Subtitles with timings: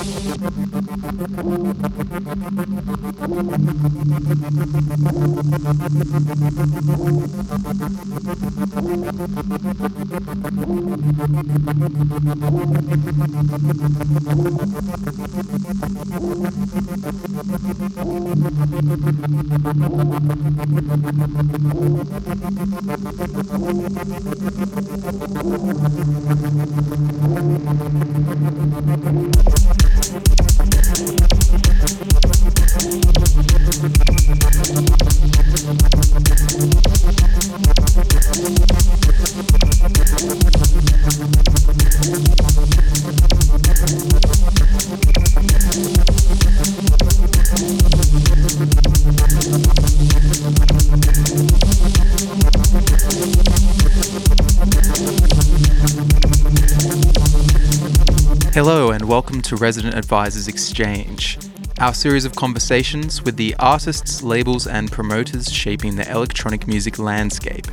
[0.00, 0.40] Hello,
[30.12, 31.24] Thank
[36.14, 36.19] you.
[59.50, 61.36] To Resident Advisors Exchange,
[61.80, 67.66] our series of conversations with the artists, labels, and promoters shaping the electronic music landscape.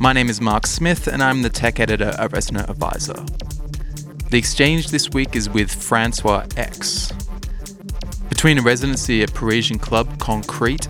[0.00, 3.24] My name is Mark Smith, and I'm the tech editor at Resident Advisor.
[4.30, 7.12] The exchange this week is with Francois X.
[8.28, 10.88] Between a residency at Parisian club Concrete,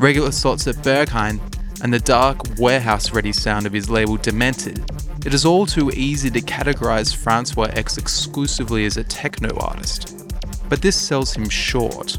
[0.00, 1.38] regular slots at Berghain,
[1.80, 4.84] and the dark, warehouse ready sound of his label Demented,
[5.24, 10.26] it is all too easy to categorize Francois X exclusively as a techno artist.
[10.68, 12.18] But this sells him short.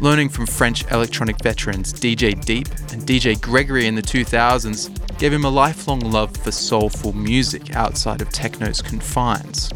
[0.00, 5.44] Learning from French electronic veterans DJ Deep and DJ Gregory in the 2000s gave him
[5.44, 9.70] a lifelong love for soulful music outside of techno's confines.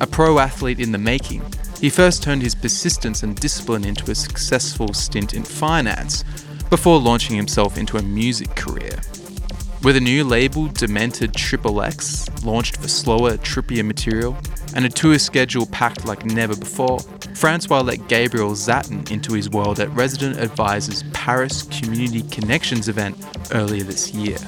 [0.00, 1.42] A pro athlete in the making,
[1.80, 6.24] he first turned his persistence and discipline into a successful stint in finance
[6.70, 9.00] before launching himself into a music career.
[9.86, 14.36] With a new label, Demented Triple X, launched for slower, trippier material,
[14.74, 16.98] and a tour schedule packed like never before,
[17.36, 23.16] Francois let Gabriel Szatan into his world at Resident Advisor's Paris Community Connections event
[23.52, 24.38] earlier this year.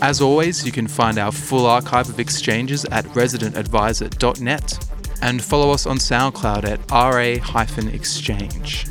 [0.00, 4.88] As always, you can find our full archive of exchanges at residentadvisor.net
[5.20, 8.86] and follow us on SoundCloud at ra-exchange.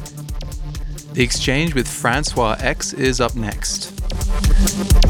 [1.13, 3.92] The exchange with Francois X is up next.
[4.15, 5.02] Thank you.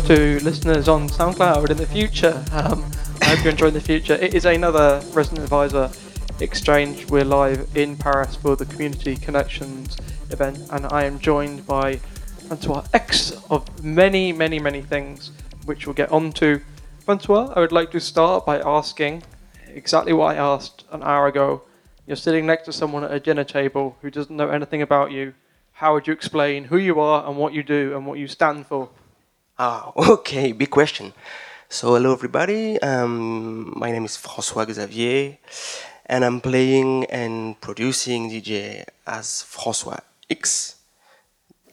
[0.00, 2.44] Hello to listeners on SoundCloud in the future.
[2.52, 2.88] Um,
[3.20, 4.14] I hope you're enjoying the future.
[4.14, 5.90] It is another Resident Advisor
[6.38, 7.10] exchange.
[7.10, 9.96] We're live in Paris for the Community Connections
[10.30, 11.96] event, and I am joined by
[12.46, 15.32] Francois X of many, many, many things,
[15.64, 16.60] which we'll get onto.
[17.00, 19.24] Francois, I would like to start by asking
[19.66, 21.62] exactly what I asked an hour ago.
[22.06, 25.34] You're sitting next to someone at a dinner table who doesn't know anything about you.
[25.72, 28.66] How would you explain who you are and what you do and what you stand
[28.66, 28.90] for?
[29.58, 31.12] Ah, okay, big question.
[31.68, 32.78] So, hello everybody.
[32.78, 35.36] Um, my name is François Xavier,
[36.06, 39.98] and I'm playing and producing DJ as François
[40.30, 40.76] X.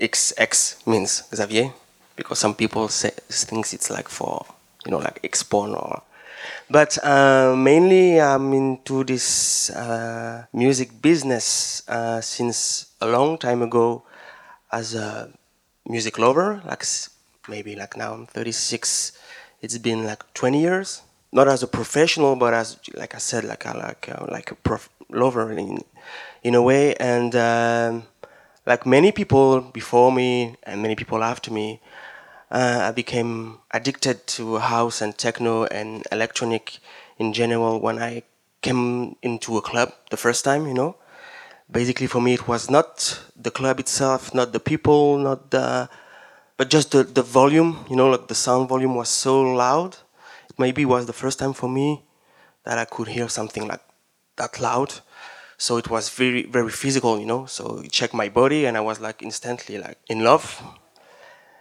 [0.02, 1.74] XX means Xavier,
[2.16, 4.44] because some people say thinks it's like for
[4.84, 6.02] you know like Xpon or.
[6.68, 14.02] But uh, mainly, I'm into this uh, music business uh, since a long time ago
[14.72, 15.30] as a
[15.86, 16.84] music lover, like
[17.48, 19.12] maybe like now I'm 36.
[19.62, 21.02] It's been like 20 years,
[21.32, 24.56] not as a professional, but as like I said, like a, like a, like a
[24.56, 25.84] prof- lover in
[26.44, 26.96] in a way.
[26.96, 28.04] And um,
[28.66, 31.82] like many people before me and many people after me,
[32.52, 36.80] uh, I became addicted to house and techno and electronic
[37.18, 38.24] in general when I
[38.62, 40.68] came into a club the first time.
[40.68, 40.96] You know,
[41.72, 45.90] basically for me it was not the club itself, not the people, not the
[46.58, 49.98] but just the, the volume, you know, like the sound volume was so loud.
[50.50, 52.04] It maybe was the first time for me
[52.64, 53.82] that I could hear something like
[54.38, 54.94] that loud.
[55.58, 57.46] So it was very, very physical, you know.
[57.46, 60.62] So it checked my body and I was like instantly like in love.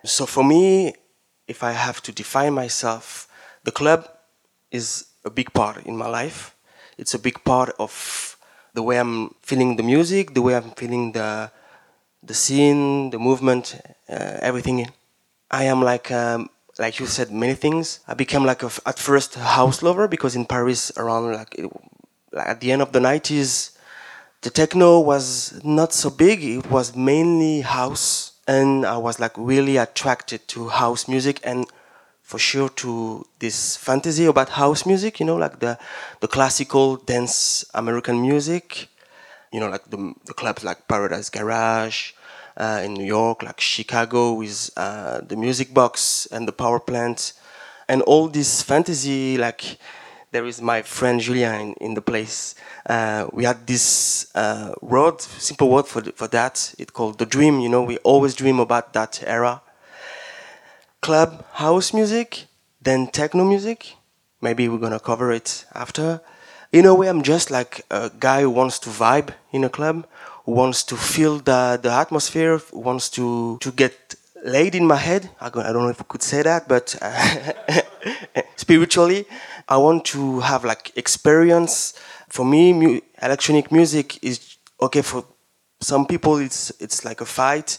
[0.04, 0.94] So for me,
[1.46, 3.28] if I have to define myself,
[3.64, 4.08] the club
[4.70, 6.54] is a big part in my life.
[6.98, 8.36] It's a big part of
[8.74, 11.50] the way I'm feeling the music, the way I'm feeling the
[12.26, 14.86] the scene, the movement, uh, everything
[15.50, 18.00] I am like um, like you said many things.
[18.08, 21.60] I became like a, at first a house lover because in Paris around like,
[22.32, 23.70] like at the end of the 90s
[24.42, 26.44] the techno was not so big.
[26.44, 31.66] It was mainly house and I was like really attracted to house music and
[32.22, 35.78] for sure to this fantasy about house music, you know, like the
[36.20, 38.88] the classical dance American music,
[39.54, 42.12] you know, like the, the clubs like Paradise Garage
[42.56, 47.34] uh, in New York, like Chicago with uh, the music box and the power plant,
[47.88, 49.38] and all this fantasy.
[49.38, 49.78] Like
[50.32, 52.56] there is my friend Julien in, in the place.
[52.84, 56.74] Uh, we had this uh, word, simple word for for that.
[56.76, 57.60] It called the dream.
[57.60, 59.62] You know, we always dream about that era
[61.00, 62.46] club house music,
[62.82, 63.94] then techno music.
[64.40, 66.20] Maybe we're gonna cover it after.
[66.74, 70.08] In a way, I'm just like a guy who wants to vibe in a club,
[70.44, 75.30] who wants to feel the, the atmosphere, wants to, to get laid in my head.
[75.40, 77.52] I don't know if I could say that, but uh,
[78.56, 79.24] spiritually,
[79.68, 81.94] I want to have like experience.
[82.28, 85.24] For me, mu- electronic music is okay for
[85.80, 86.38] some people.
[86.38, 87.78] It's it's like a fight.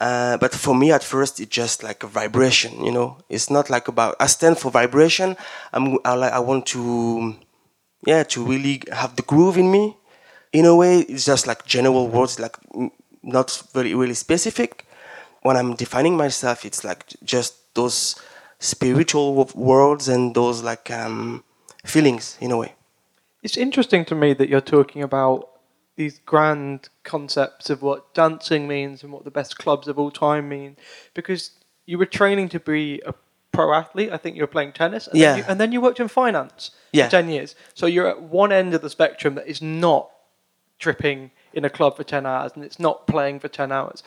[0.00, 2.84] Uh, but for me, at first, it's just like a vibration.
[2.84, 4.16] You know, it's not like about.
[4.18, 5.36] I stand for vibration.
[5.72, 5.98] I'm.
[6.04, 7.36] I, I want to,
[8.06, 9.96] yeah, to really have the groove in me.
[10.52, 12.56] In a way, it's just like general words, like
[13.22, 14.86] not very really specific.
[15.42, 18.16] When I'm defining myself, it's like just those
[18.58, 21.44] spiritual words and those like um,
[21.84, 22.74] feelings in a way.
[23.42, 25.50] It's interesting to me that you're talking about
[25.96, 30.48] these grand concepts of what dancing means and what the best clubs of all time
[30.48, 30.76] mean
[31.14, 31.52] because
[31.86, 33.14] you were training to be a
[33.56, 34.10] pro athlete.
[34.12, 35.06] I think you were playing tennis.
[35.06, 35.32] And yeah.
[35.32, 37.06] Then you, and then you worked in finance yeah.
[37.06, 37.54] for 10 years.
[37.74, 40.10] So you're at one end of the spectrum that is not
[40.78, 44.02] tripping in a club for 10 hours and it's not playing for 10 hours.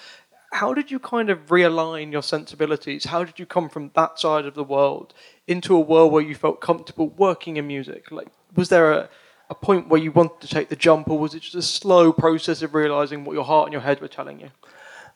[0.51, 3.05] How did you kind of realign your sensibilities?
[3.05, 5.13] How did you come from that side of the world
[5.47, 8.11] into a world where you felt comfortable working in music?
[8.11, 9.09] Like, was there a,
[9.49, 12.11] a point where you wanted to take the jump, or was it just a slow
[12.11, 14.49] process of realizing what your heart and your head were telling you?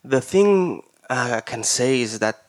[0.04, 2.43] The thing uh, I can say is that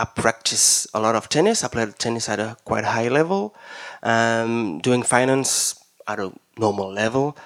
[0.00, 1.62] I practice a lot of tennis.
[1.62, 3.54] I played tennis at a quite high level,
[4.02, 7.36] um, doing finance at a normal level.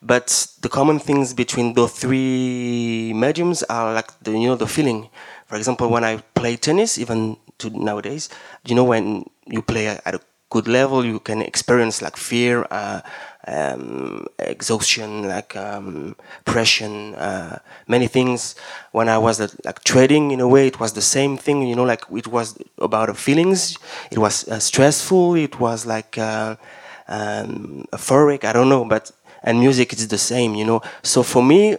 [0.00, 5.08] But the common things between those three mediums are like the you know the feeling.
[5.46, 8.28] For example, when I play tennis, even to nowadays,
[8.64, 10.20] you know when you play at a
[10.50, 13.00] good level, you can experience like fear, uh,
[13.46, 18.54] um, exhaustion, like um, depression, uh, many things.
[18.92, 21.62] When I was uh, like trading, in a way, it was the same thing.
[21.62, 23.76] You know, like it was about feelings.
[24.10, 25.34] It was uh, stressful.
[25.34, 26.56] It was like uh,
[27.08, 28.44] um, euphoric.
[28.44, 29.10] I don't know, but
[29.42, 30.54] and music is the same.
[30.54, 31.76] You know, so for me.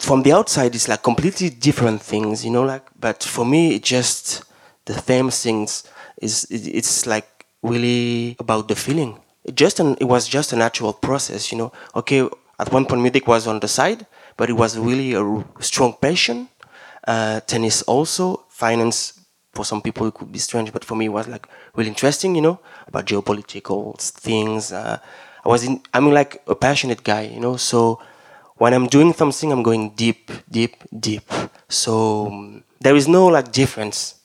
[0.00, 2.62] From the outside, it's like completely different things, you know.
[2.62, 4.44] Like, but for me, it just
[4.84, 5.82] the same things.
[6.22, 10.56] Is it, it's like really about the feeling it just an, it was just a
[10.56, 11.72] natural process, you know.
[11.94, 14.06] Okay, at one point music was on the side,
[14.36, 16.48] but it was really a strong passion.
[17.06, 19.14] Uh, tennis also, finance
[19.54, 22.34] for some people it could be strange, but for me it was like really interesting,
[22.34, 24.72] you know, about geopolitical things.
[24.72, 24.98] Uh,
[25.44, 27.56] I was in, I'm like a passionate guy, you know.
[27.56, 28.00] So
[28.56, 31.30] when I'm doing something, I'm going deep, deep, deep.
[31.68, 34.16] So um, there is no like difference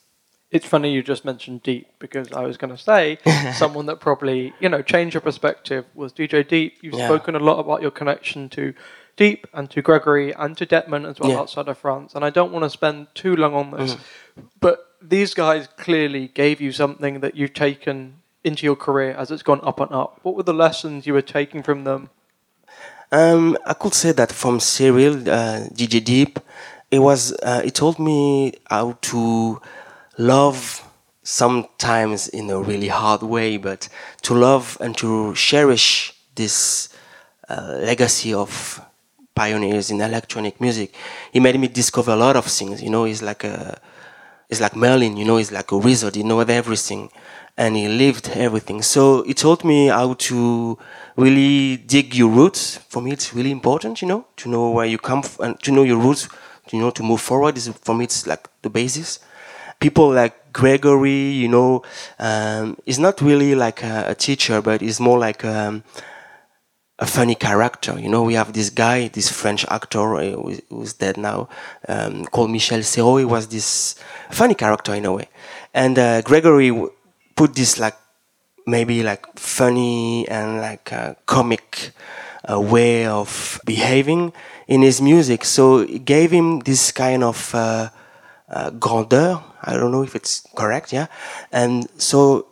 [0.54, 3.18] it's funny you just mentioned Deep because I was going to say
[3.56, 6.78] someone that probably you know changed your perspective was DJ Deep.
[6.80, 7.08] You've yeah.
[7.08, 8.72] spoken a lot about your connection to
[9.16, 11.38] Deep and to Gregory and to Dettmann as well yeah.
[11.40, 14.44] outside of France, and I don't want to spend too long on this, mm.
[14.60, 19.42] but these guys clearly gave you something that you've taken into your career as it's
[19.42, 20.20] gone up and up.
[20.22, 22.10] What were the lessons you were taking from them?
[23.10, 26.38] Um, I could say that from Cyril, uh, DJ Deep,
[26.90, 29.60] it was uh, it told me how to
[30.18, 30.82] love
[31.22, 33.88] sometimes in a really hard way, but
[34.22, 36.90] to love and to cherish this
[37.48, 38.80] uh, legacy of
[39.34, 40.94] pioneers in electronic music.
[41.32, 42.82] He made me discover a lot of things.
[42.82, 43.80] You know, he's like a,
[44.48, 45.16] he's like Merlin.
[45.16, 46.14] You know, he's like a wizard.
[46.14, 47.10] He knows everything,
[47.56, 48.82] and he lived everything.
[48.82, 50.78] So he taught me how to
[51.16, 52.76] really dig your roots.
[52.88, 54.02] For me, it's really important.
[54.02, 56.28] You know, to know where you come f- and to know your roots.
[56.70, 59.20] You know, to move forward is for me it's like the basis
[59.84, 61.82] people like Gregory, you know,
[62.18, 65.84] um, is not really like a, a, teacher, but is more like um,
[66.98, 67.94] a funny character.
[68.04, 70.30] You know, we have this guy, this French actor uh,
[70.70, 71.48] who's dead now,
[71.86, 73.18] um, called Michel Serrault.
[73.18, 73.96] He was this
[74.30, 75.28] funny character in a way,
[75.74, 76.70] and uh, Gregory
[77.36, 77.96] put this like
[78.66, 81.90] maybe like funny and like uh, comic
[82.50, 84.32] uh, way of behaving
[84.66, 85.44] in his music.
[85.44, 87.90] So it gave him this kind of uh,
[88.48, 91.06] uh, grandeur, I don't know if it's correct, yeah.
[91.52, 92.46] And so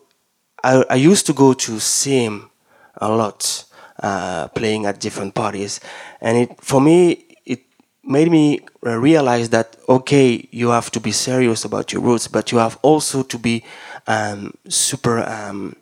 [0.64, 2.50] I, I used to go to see him
[2.96, 3.64] a lot,
[4.02, 5.80] uh, playing at different parties,
[6.20, 7.60] and it for me it
[8.04, 12.58] made me realize that okay, you have to be serious about your roots, but you
[12.58, 13.64] have also to be
[14.06, 15.76] um, super um,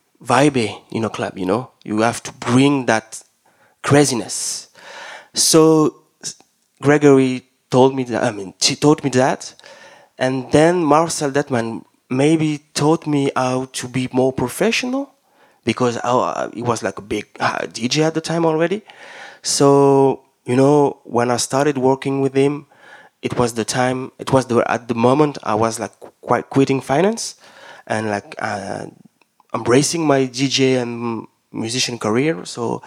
[0.92, 1.38] in a club.
[1.38, 3.22] You know, you have to bring that
[3.82, 4.68] craziness.
[5.34, 6.02] So
[6.82, 8.22] Gregory told me that.
[8.24, 9.54] I mean, she taught me that,
[10.20, 15.14] and then Marcel Dettmann maybe taught me how to be more professional
[15.64, 18.82] because I, he was like a big uh, DJ at the time already.
[19.42, 22.66] So you know, when I started working with him,
[23.22, 24.12] it was the time.
[24.18, 27.36] It was the at the moment I was like quite quitting finance
[27.86, 28.86] and like uh,
[29.54, 32.44] embracing my DJ and musician career.
[32.44, 32.82] So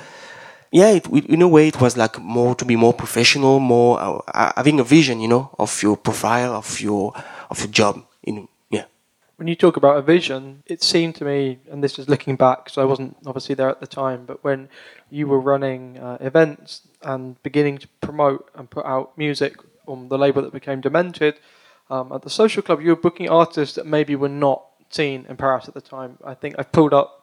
[0.73, 4.17] yeah, it, in a way, it was like more to be more professional, more uh,
[4.33, 7.13] uh, having a vision, you know, of your profile, of your
[7.51, 8.03] of your job.
[8.23, 8.85] In yeah.
[9.35, 12.69] When you talk about a vision, it seemed to me, and this is looking back,
[12.69, 14.67] so I wasn't obviously there at the time, but when
[15.11, 20.17] you were running uh, events and beginning to promote and put out music on the
[20.17, 21.35] label that became Demented,
[21.91, 25.37] um, at the social club, you were booking artists that maybe were not seen in
[25.37, 26.17] Paris at the time.
[26.25, 27.22] I think I've pulled up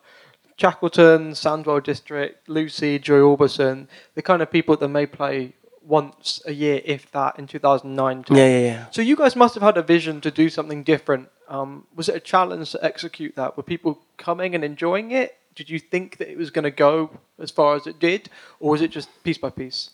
[0.60, 6.52] Shackleton, Sandwell District, Lucy, Joy Orbison, the kind of people that may play once a
[6.52, 8.24] year, if that, in 2009.
[8.28, 8.86] Yeah, yeah, yeah.
[8.90, 11.30] So you guys must have had a vision to do something different.
[11.48, 13.56] Um, was it a challenge to execute that?
[13.56, 15.38] Were people coming and enjoying it?
[15.54, 18.28] Did you think that it was going to go as far as it did,
[18.60, 19.90] or was it just piece by piece?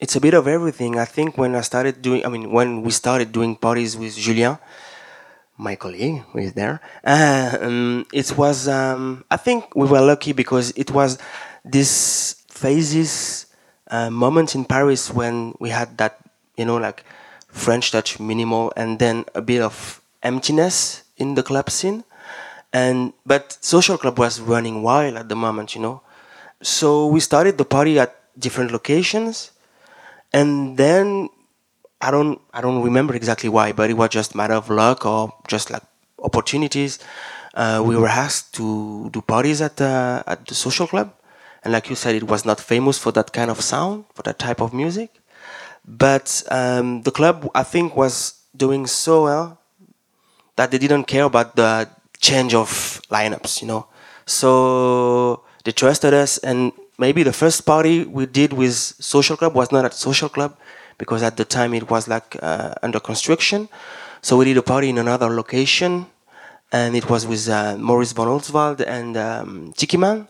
[0.00, 0.98] It's a bit of everything.
[0.98, 4.58] I think when I started doing, I mean, when we started doing parties with Julien,
[5.56, 6.80] my colleague who is there.
[7.04, 11.18] Uh, um, it was, um, I think we were lucky because it was
[11.64, 13.46] this phases
[13.90, 16.18] uh, moment in Paris when we had that,
[16.56, 17.04] you know, like
[17.48, 22.04] French touch minimal and then a bit of emptiness in the club scene.
[22.72, 26.02] And but social club was running wild at the moment, you know.
[26.62, 29.52] So we started the party at different locations,
[30.32, 31.30] and then
[32.00, 35.32] I don't I don't remember exactly why, but it was just matter of luck or
[35.48, 35.82] just like
[36.22, 36.98] opportunities.
[37.54, 41.12] Uh, we were asked to do parties at the at the social club,
[41.64, 44.38] and like you said, it was not famous for that kind of sound, for that
[44.38, 45.10] type of music.
[45.86, 49.58] But um, the club, I think, was doing so well
[50.56, 51.88] that they didn't care about the
[52.20, 53.86] change of lineups, you know.
[54.26, 59.72] So they trusted us, and maybe the first party we did with social club was
[59.72, 60.56] not at social club
[60.98, 63.68] because at the time it was like uh, under construction.
[64.22, 66.06] So we did a party in another location,
[66.72, 70.28] and it was with uh, Moritz von Oswald and um, Tikiman,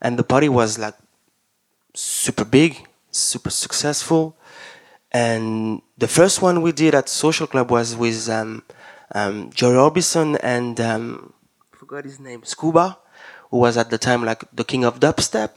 [0.00, 0.94] and the party was like
[1.94, 4.36] super big, super successful.
[5.12, 8.62] And the first one we did at Social Club was with um,
[9.14, 11.32] um, Orbison and um,
[11.72, 12.98] I forgot his name, Scuba,
[13.50, 15.50] who was at the time like the king of dubstep.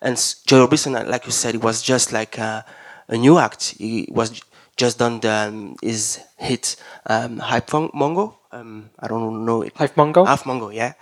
[0.00, 2.38] And Joy Orbison, like you said, it was just like.
[2.38, 2.62] Uh,
[3.10, 3.74] a new act.
[3.78, 4.40] He was
[4.76, 6.76] just done the, um, his hit
[7.06, 8.34] um, Hyph Mngo.
[8.52, 9.74] Um, I don't know it.
[9.74, 10.26] Hyph Mngo.
[10.26, 10.94] Half Mongo, yeah.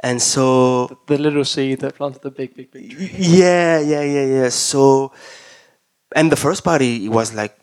[0.00, 3.10] And so the, the, little seed that planted the big, big, big tree.
[3.18, 4.48] Yeah, yeah, yeah, yeah.
[4.48, 5.12] So,
[6.14, 7.56] and the first party was like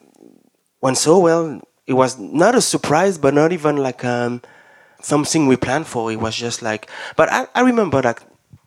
[0.81, 1.61] went so well.
[1.87, 4.41] It was not a surprise, but not even like um,
[5.01, 6.11] something we planned for.
[6.11, 8.21] It was just like, but I, I remember like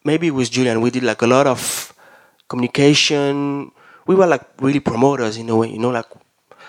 [0.04, 1.92] maybe with Julian we did like a lot of
[2.48, 3.72] communication
[4.06, 6.06] we were like really promoters in a way, you know, like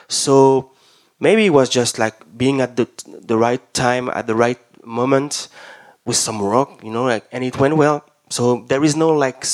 [0.08, 0.72] so
[1.20, 5.48] maybe it was just like being at the the right time at the right moment
[6.06, 8.04] with some rock, you know, like and it went well.
[8.30, 9.46] So there is no like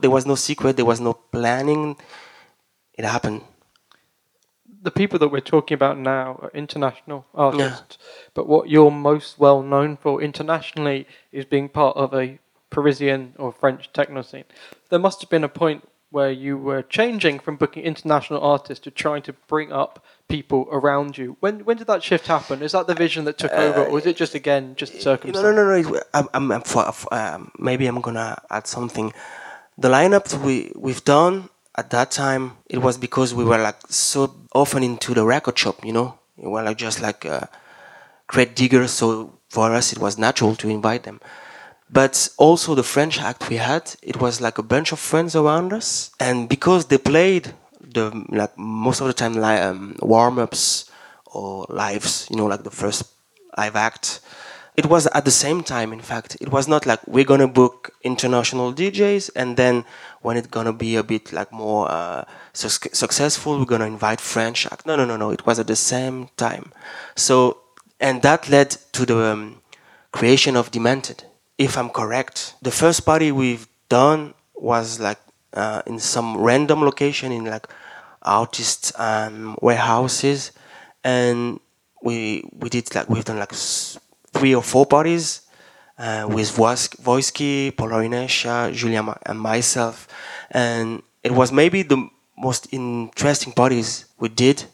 [0.00, 1.96] there was no secret, there was no planning.
[2.94, 3.42] It happened.
[4.82, 8.30] The people that we're talking about now are international artists, yeah.
[8.32, 12.38] but what you're most well known for internationally is being part of a
[12.70, 14.44] Parisian or French techno scene.
[14.88, 18.90] There must have been a point where you were changing from booking international artists to
[18.90, 21.36] trying to bring up people around you.
[21.40, 22.62] When when did that shift happen?
[22.62, 25.42] Is that the vision that took uh, over, or was it just again just circumstance?
[25.42, 26.00] No, no, no, no.
[26.12, 29.12] I'm, I'm, I'm for, um, maybe I'm gonna add something.
[29.78, 34.34] The lineups we we've done at that time, it was because we were like so
[34.52, 36.18] often into the record shop, you know.
[36.36, 37.46] We were like just like uh,
[38.26, 41.20] great diggers, so for us it was natural to invite them
[41.92, 45.72] but also the French act we had, it was like a bunch of friends around
[45.72, 50.90] us, and because they played the like most of the time like um, warm ups
[51.26, 53.04] or lives, you know, like the first
[53.56, 54.20] live act.
[54.76, 56.36] It was at the same time, in fact.
[56.40, 59.84] It was not like we're gonna book international DJs and then
[60.22, 64.66] when it's gonna be a bit like more uh, su- successful, we're gonna invite French
[64.66, 64.86] act.
[64.86, 65.30] No, no, no, no.
[65.30, 66.72] It was at the same time.
[67.16, 67.58] So
[67.98, 69.60] and that led to the um,
[70.12, 71.24] creation of Demented.
[71.60, 75.18] If I'm correct, the first party we've done was like
[75.52, 77.66] uh, in some random location in like
[78.22, 80.52] artist um, warehouses,
[81.04, 81.60] and
[82.02, 83.52] we we did like we've done like
[84.32, 85.42] three or four parties
[85.98, 90.08] uh, with Voiski, Polar Inertia, Julian, ma- and myself,
[90.50, 94.64] and it was maybe the most interesting parties we did.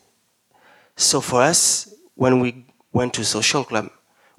[0.95, 3.91] So for us, when we went to social club,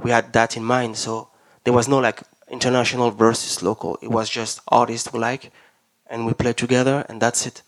[0.01, 0.96] we had that in mind.
[0.96, 1.27] So
[1.66, 3.98] there was no like international versus local.
[4.01, 5.51] It was just artists we like,
[6.08, 7.62] and we played together, and that's it.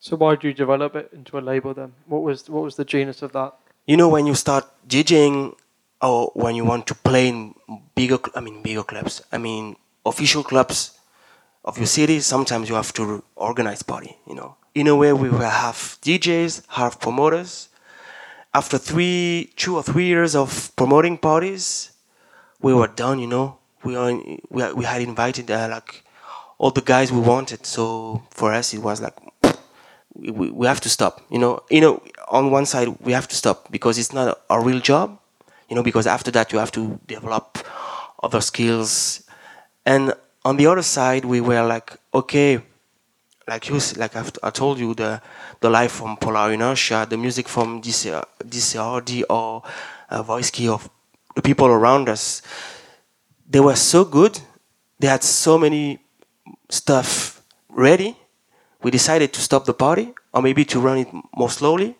[0.00, 1.92] So why did you develop it into a label then?
[2.06, 3.54] What was what was the genius of that?
[3.86, 5.54] you know when you start DJing
[6.00, 7.54] or when you want to play in
[7.94, 9.76] bigger I mean bigger clubs I mean
[10.06, 10.98] official clubs
[11.64, 15.28] of your city sometimes you have to organize party you know in a way we
[15.28, 17.68] will have DJs have promoters
[18.54, 21.90] after three two or three years of promoting parties
[22.60, 24.12] we were done you know we are,
[24.50, 26.04] we, we had invited uh, like
[26.58, 27.66] all the guys we wanted.
[27.66, 29.14] So for us it was like
[30.14, 31.62] we, we, have to stop you know?
[31.70, 35.18] You know on one side we have to stop because it's not a, real job
[35.68, 37.58] you know because after that you have to develop
[38.22, 39.24] other skills.
[39.84, 42.60] And on the other side we were like okay
[43.48, 45.20] like you like I've, I told you the
[45.60, 49.62] the life from Polar Inertia the music from DC, DCRD or
[50.10, 50.88] uh, Voiski of
[51.34, 52.42] the people around us
[53.52, 54.34] they were so good
[55.00, 55.98] they had so many
[56.68, 58.16] stuff ready
[58.82, 61.96] we decided to stop the party or maybe to run it more slowly.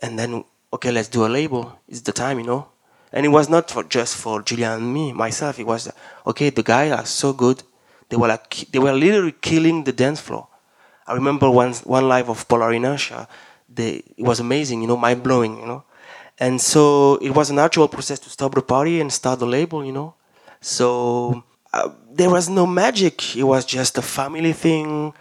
[0.00, 1.78] And then okay let's do a label.
[1.88, 2.68] It's the time you know.
[3.12, 5.58] And it was not for just for julian and me myself.
[5.58, 5.90] It was
[6.26, 7.62] okay the guys are so good.
[8.08, 10.46] They were like they were literally killing the dance floor.
[11.06, 13.26] I remember one one live of polar inertia
[13.70, 15.84] they, it was amazing you know mind blowing you know.
[16.38, 19.84] And so it was a natural process to stop the party and start the label
[19.84, 20.14] you know
[20.60, 25.12] so uh, there was no magic it was just a family thing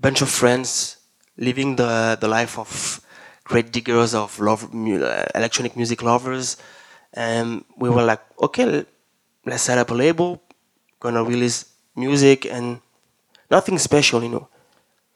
[0.00, 0.98] bunch of friends
[1.36, 3.00] living the the life of
[3.44, 6.56] great diggers of love uh, electronic music lovers
[7.14, 8.84] and we were like okay
[9.46, 10.42] let's set up a label
[11.00, 11.64] gonna release
[11.96, 12.80] music and
[13.50, 14.48] nothing special you know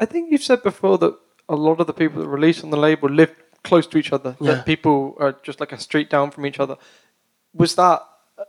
[0.03, 1.15] I think you've said before that
[1.49, 3.33] a lot of the people that release on the label live
[3.63, 4.37] close to each other.
[4.41, 4.55] Yeah.
[4.55, 6.77] That people are just like a street down from each other.
[7.55, 8.03] Was that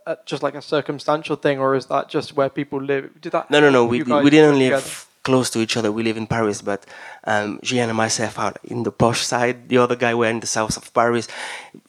[0.07, 3.09] uh, just like a circumstantial thing, or is that just where people live?
[3.21, 3.49] Did that?
[3.51, 5.09] no no no we, we didn't live together?
[5.23, 6.85] close to each other we live in paris but
[7.23, 10.47] um, Gian and myself are in the posh side the other guy were in the
[10.47, 11.29] south of paris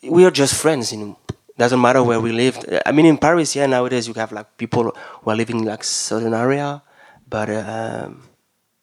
[0.03, 1.19] we are just friends you know
[1.59, 4.85] doesn't matter where we lived i mean in paris yeah nowadays you have like people
[5.21, 6.81] who are living in like certain area
[7.29, 8.23] but um,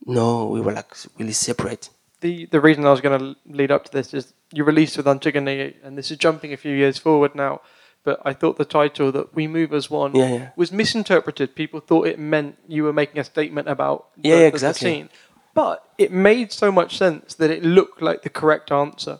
[0.05, 1.89] no we were like really separate
[2.21, 5.07] The the reason I was going to lead up to this is you released with
[5.07, 7.61] Antigone, and this is jumping a few years forward now.
[8.03, 10.49] But I thought the title that "We Move as One" Yeah, yeah.
[10.55, 11.55] was misinterpreted.
[11.55, 14.55] People thought it meant you were making a statement about the, Yeah, yeah, the- the
[14.55, 14.89] exactly.
[14.89, 15.09] scene.
[15.53, 19.19] But it made so much sense that it looked like the correct answer.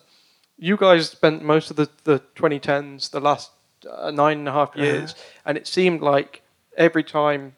[0.57, 3.51] You guys spent most of the, the 2010s, the last
[3.89, 4.83] uh, nine and a half Uh-huh.
[4.83, 5.15] years,
[5.45, 6.41] and it seemed like
[6.77, 7.55] every time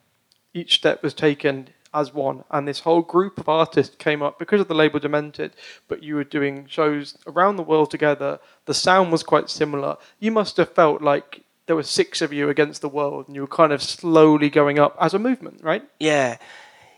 [0.53, 4.61] each step was taken as one, and this whole group of artists came up because
[4.61, 5.53] of the label Demented.
[5.87, 8.39] But you were doing shows around the world together.
[8.65, 9.97] The sound was quite similar.
[10.19, 13.41] You must have felt like there were six of you against the world, and you
[13.41, 15.83] were kind of slowly going up as a movement, right?
[15.99, 16.37] Yeah,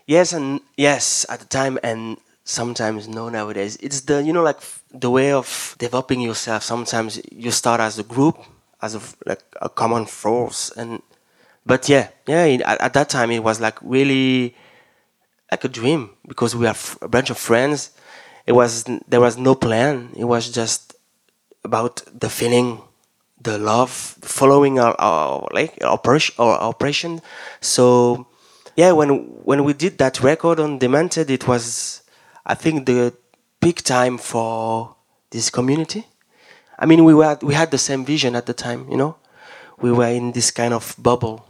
[0.06, 3.76] yes and yes at the time and sometimes no nowadays.
[3.80, 6.62] It's the you know like the way of developing yourself.
[6.62, 8.38] Sometimes you start as a group,
[8.80, 11.02] as a like a common force, and
[11.66, 12.44] but yeah, yeah.
[12.64, 14.54] At, at that time it was like really
[15.50, 17.90] like a dream because we are a bunch of friends.
[18.46, 20.10] It was there was no plan.
[20.16, 20.94] It was just
[21.64, 22.80] about the feeling,
[23.40, 27.20] the love, following our, our like operation, our operation.
[27.60, 28.26] So
[28.76, 29.10] yeah, when
[29.44, 32.02] when we did that record on Demented, it was
[32.44, 33.14] I think the
[33.60, 34.94] peak time for
[35.30, 36.06] this community.
[36.78, 39.16] I mean, we were we had the same vision at the time, you know.
[39.80, 41.46] We were in this kind of bubble,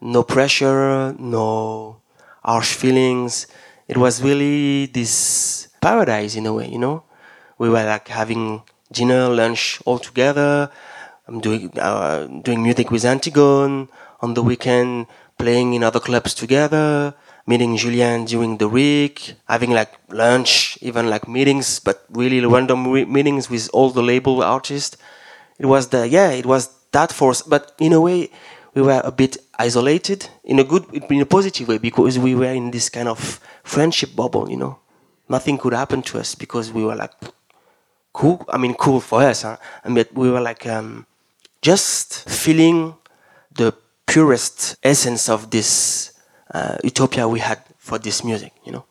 [0.00, 2.01] no pressure, no
[2.44, 3.46] harsh feelings.
[3.88, 7.04] It was really this paradise in a way, you know.
[7.58, 10.70] We were like having dinner, lunch all together.
[11.28, 13.88] I'm doing uh, doing music with Antigone
[14.20, 15.06] on the weekend,
[15.38, 17.14] playing in other clubs together,
[17.46, 23.04] meeting Julien during the week, having like lunch, even like meetings, but really random re-
[23.04, 24.96] meetings with all the label artists.
[25.58, 28.30] It was the yeah, it was that force, but in a way,
[28.74, 32.52] we were a bit isolated in a good, in a positive way because we were
[32.52, 34.78] in this kind of friendship bubble, you know.
[35.28, 37.12] Nothing could happen to us because we were like
[38.12, 38.44] cool.
[38.48, 39.42] I mean, cool for us.
[39.42, 39.56] Huh?
[39.84, 41.06] I mean, we were like um,
[41.60, 42.94] just feeling
[43.54, 43.74] the
[44.06, 46.12] purest essence of this
[46.52, 48.84] uh, utopia we had for this music, you know.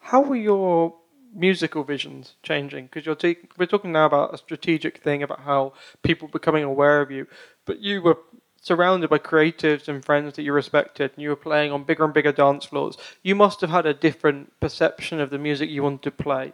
[0.00, 0.94] How were your
[1.34, 2.86] musical visions changing?
[2.86, 7.02] Because you're te- we're talking now about a strategic thing about how people becoming aware
[7.02, 7.26] of you,
[7.66, 8.18] but you were
[8.66, 12.12] surrounded by creatives and friends that you respected, and you were playing on bigger and
[12.12, 12.96] bigger dance floors.
[13.22, 16.52] You must have had a different perception of the music you wanted to play.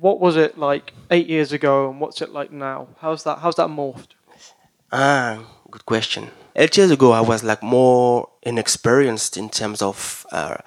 [0.00, 2.86] What was it like eight years ago, and what's it like now?
[3.00, 3.38] How's that?
[3.40, 4.10] How's that morphed?
[4.92, 6.30] Ah, good question.
[6.54, 10.58] Eight years ago, I was like more inexperienced in terms of uh,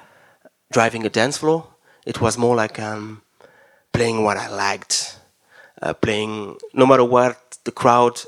[0.73, 1.67] driving a dance floor.
[2.05, 3.21] It was more like um,
[3.93, 5.19] playing what I liked,
[5.81, 8.19] uh, playing no matter what the crowd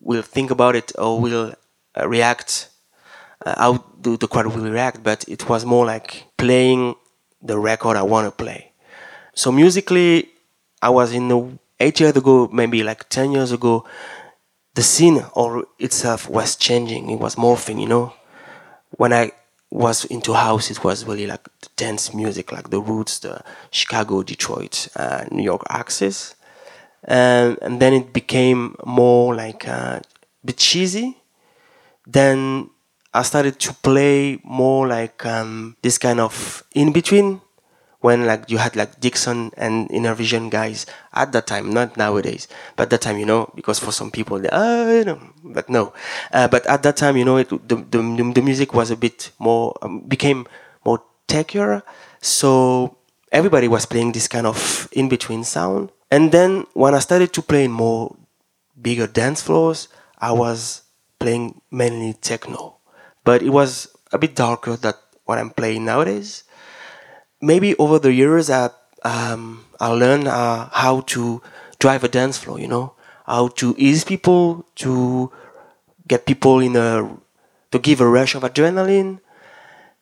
[0.00, 1.54] will think about it or will
[2.02, 2.68] react,
[3.44, 5.02] uh, how the crowd will react.
[5.02, 6.94] But it was more like playing
[7.42, 8.72] the record I want to play.
[9.34, 10.30] So musically,
[10.80, 13.84] I was in the eight years ago, maybe like ten years ago
[14.74, 17.10] the scene or itself was changing.
[17.10, 18.12] It was morphing, you know.
[18.90, 19.32] When I
[19.70, 24.22] was into house, it was really like the dance music, like the roots, the Chicago,
[24.22, 26.34] Detroit, uh, New York axis.
[27.04, 30.02] And, and then it became more like uh, a
[30.44, 31.18] bit cheesy.
[32.06, 32.70] Then
[33.12, 37.40] I started to play more like um, this kind of in between
[38.00, 42.90] when like you had like Dixon and Innervision guys at that time, not nowadays, but
[42.90, 45.94] that time, you know, because for some people, they, oh, you know, but no,
[46.30, 49.30] uh, but at that time, you know, it, the, the, the music was a bit
[49.38, 50.46] more, um, became
[50.84, 51.82] more techier,
[52.20, 52.98] so
[53.32, 55.90] everybody was playing this kind of in-between sound.
[56.10, 58.14] And then when I started to play in more
[58.80, 59.88] bigger dance floors,
[60.18, 60.82] I was
[61.18, 62.76] playing mainly techno,
[63.24, 66.44] but it was a bit darker than what I'm playing nowadays
[67.44, 68.70] maybe over the years I
[69.04, 71.42] um, I learned uh, how to
[71.78, 72.58] drive a dance floor.
[72.58, 72.94] You know
[73.26, 75.30] how to ease people, to
[76.08, 77.16] get people in a
[77.70, 79.20] to give a rush of adrenaline.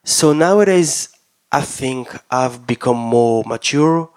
[0.04, 1.08] So nowadays,
[1.50, 4.10] I think I've become more mature,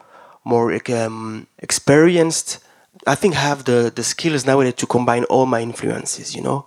[0.43, 2.59] more um, experienced.
[3.05, 6.65] I think I have the, the skills nowadays to combine all my influences, you know.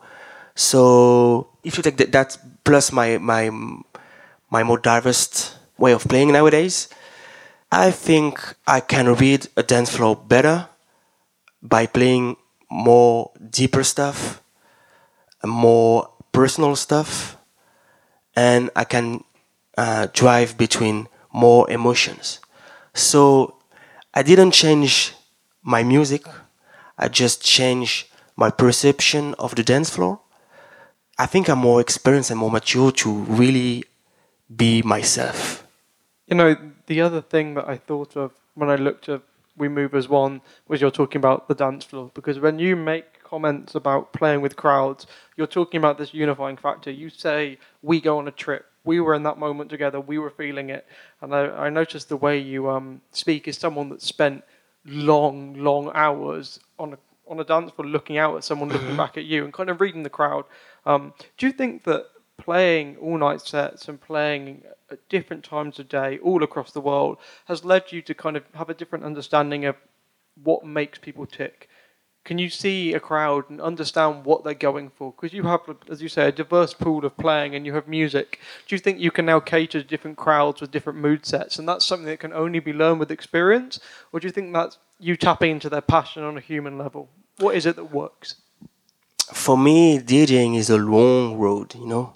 [0.59, 3.51] So if you take that, that plus my my
[4.51, 6.89] my more diverse way of playing nowadays.
[7.71, 10.69] I think I can read a dance floor better
[11.63, 12.37] by playing
[12.71, 14.43] more deeper stuff,
[15.45, 17.37] more personal stuff,
[18.35, 19.23] and I can
[19.77, 22.41] uh, drive between more emotions.
[22.95, 23.57] So
[24.15, 25.13] I didn't change
[25.63, 26.25] my music,
[26.97, 30.21] I just changed my perception of the dance floor.
[31.19, 33.85] I think I'm more experienced and more mature to really
[34.55, 35.67] be myself.
[36.29, 39.23] You know, the other thing that I thought of when I looked at
[39.57, 42.13] We Move as One was you're talking about the dance floor.
[42.15, 46.91] Because when you make comments about playing with crowds, you're talking about this unifying factor.
[46.91, 48.67] You say, we go on a trip.
[48.85, 50.01] We were in that moment together.
[50.01, 50.87] We were feeling it.
[51.21, 54.45] And I, I noticed the way you um, speak is someone that spent
[54.87, 59.19] long, long hours on a on a dance floor looking out at someone looking back
[59.19, 60.45] at you and kind of reading the crowd.
[60.87, 62.07] Um, do you think that
[62.39, 67.19] playing all night sets and playing at different times of day all across the world
[67.47, 69.77] has led you to kind of have a different understanding of
[70.43, 71.69] what makes people tick.
[72.25, 75.13] Can you see a crowd and understand what they're going for?
[75.13, 78.39] Because you have, as you say, a diverse pool of playing and you have music.
[78.67, 81.59] Do you think you can now cater to different crowds with different mood sets?
[81.59, 83.81] And that's something that can only be learned with experience?
[84.13, 87.09] Or do you think that's you tapping into their passion on a human level?
[87.39, 88.35] What is it that works?
[89.33, 92.15] For me, DJing is a long road, you know.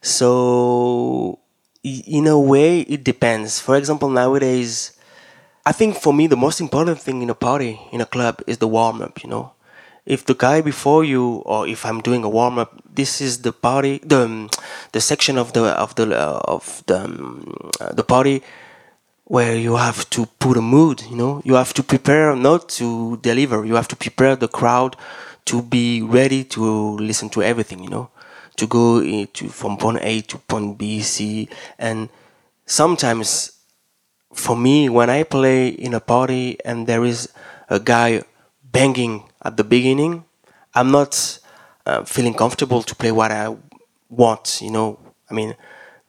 [0.00, 1.40] So
[1.82, 3.60] in a way, it depends.
[3.60, 4.92] For example, nowadays,
[5.64, 8.58] I think for me the most important thing in a party in a club is
[8.58, 9.22] the warm up.
[9.22, 9.52] You know,
[10.04, 13.52] if the guy before you or if I'm doing a warm up, this is the
[13.52, 14.50] party, the um,
[14.92, 18.42] the section of the of the uh, of the um, uh, the party
[19.24, 21.02] where you have to put a mood.
[21.10, 23.64] You know, you have to prepare not to deliver.
[23.64, 24.96] You have to prepare the crowd
[25.46, 27.82] to be ready to listen to everything.
[27.82, 28.10] You know
[28.56, 32.08] to go to from point A to point B, C, and
[32.64, 33.52] sometimes
[34.32, 37.28] for me when I play in a party and there is
[37.68, 38.22] a guy
[38.64, 40.24] banging at the beginning,
[40.74, 41.38] I'm not
[41.86, 43.56] uh, feeling comfortable to play what I
[44.08, 44.60] want.
[44.60, 44.98] You know,
[45.30, 45.54] I mean,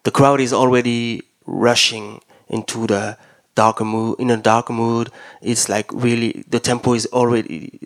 [0.03, 3.17] the crowd is already rushing into the
[3.55, 4.19] darker mood.
[4.19, 5.09] In a darker mood,
[5.41, 7.79] it's like really the tempo is already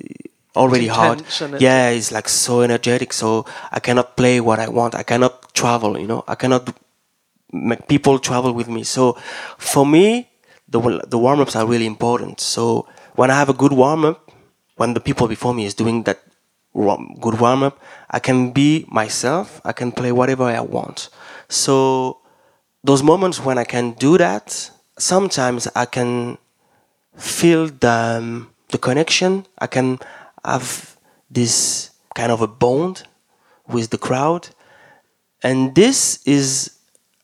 [0.55, 1.23] already hard.
[1.59, 3.13] Yeah, it's like so energetic.
[3.13, 4.95] So I cannot play what I want.
[4.95, 5.97] I cannot travel.
[5.99, 6.73] You know, I cannot
[7.51, 8.83] make people travel with me.
[8.83, 9.17] So
[9.57, 10.29] for me,
[10.67, 12.39] the the warm ups are really important.
[12.39, 14.31] So when I have a good warm up,
[14.75, 16.19] when the people before me is doing that
[16.73, 17.79] warm, good warm up.
[18.09, 19.61] I can be myself.
[19.65, 21.09] I can play whatever I want.
[21.49, 22.19] So
[22.83, 26.37] those moments when I can do that, sometimes I can
[27.15, 29.45] feel the um, the connection.
[29.59, 29.99] I can
[30.43, 30.97] have
[31.30, 33.04] this kind of a bond
[33.67, 34.49] with the crowd,
[35.43, 36.77] and this is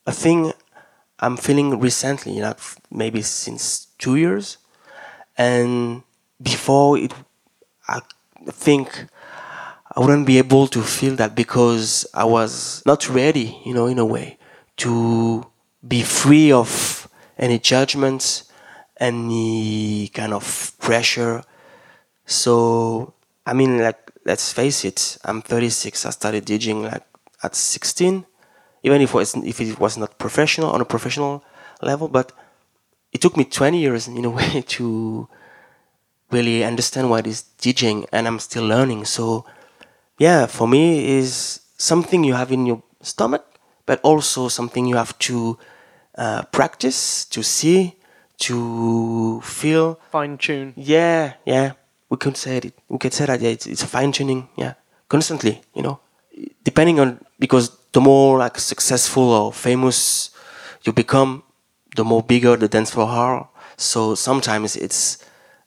[0.06, 0.54] a thing
[1.20, 2.60] I'm feeling recently, like
[2.92, 4.58] maybe since two years,
[5.38, 6.04] and
[6.42, 7.14] before it,
[7.88, 8.02] I
[8.46, 9.08] think
[9.96, 13.98] I wouldn't be able to feel that because I was not ready, you know, in
[14.00, 14.38] a way,
[14.78, 15.46] to
[15.88, 18.52] be free of any judgments,
[19.00, 21.44] any kind of pressure.
[22.28, 23.14] So,
[23.46, 26.06] I mean, like, let's face it, I'm 36.
[26.06, 27.04] I started DJing like
[27.42, 28.26] at 16,
[28.84, 31.44] even if it was, if it was not professional on a professional
[31.82, 32.34] level, but
[33.14, 35.28] it took me 20 years in a way to
[36.30, 39.06] really understand what is DJing, and I'm still learning.
[39.06, 39.46] So,
[40.20, 43.46] yeah, for me is something you have in your stomach,
[43.86, 45.58] but also something you have to
[46.18, 47.96] uh, practice, to see,
[48.40, 49.98] to feel.
[50.12, 50.74] Fine tune.
[50.76, 51.74] Yeah, yeah.
[52.10, 52.74] We could say it.
[52.88, 53.42] We could say that.
[53.42, 54.48] Yeah, it's, it's fine tuning.
[54.56, 54.74] Yeah,
[55.10, 55.62] constantly.
[55.74, 56.00] You know,
[56.64, 60.32] depending on because the more like successful or famous
[60.84, 61.44] you become,
[61.96, 63.50] the more bigger the dance floor.
[63.76, 65.18] So sometimes it's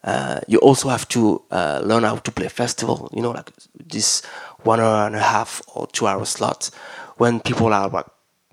[0.02, 3.10] uh, you also have to uh, learn how to play festival.
[3.12, 4.22] You know, like this
[4.62, 6.70] one hour and a half or two hour slot
[7.16, 8.06] when people are like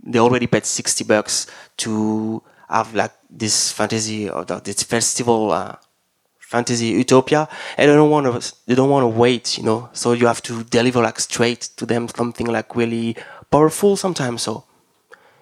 [0.03, 1.47] they already paid sixty bucks
[1.77, 5.75] to have like this fantasy or this festival uh,
[6.47, 10.13] fantasy utopia and they don't want to they don't want to wait you know so
[10.13, 13.15] you have to deliver like straight to them something like really
[13.51, 14.63] powerful sometimes so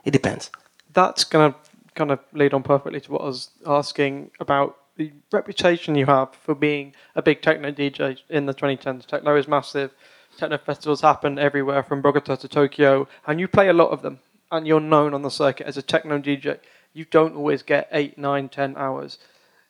[0.03, 0.49] it depends
[0.93, 1.53] That's to
[1.95, 6.33] kind of lead on perfectly to what I was asking about the reputation you have
[6.35, 9.05] for being a big techno DJ in the 2010s.
[9.05, 9.91] Techno is massive.
[10.37, 14.19] Techno festivals happen everywhere from Bogota to Tokyo, and you play a lot of them.
[14.51, 16.59] And you're known on the circuit as a techno DJ.
[16.93, 19.17] You don't always get eight, nine, ten hours.